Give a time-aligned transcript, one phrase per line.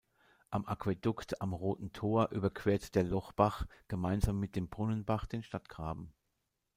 [0.49, 6.11] Am Aquädukt am Roten Tor überquert der Lochbach gemeinsam mit dem Brunnenbach den Stadtgraben.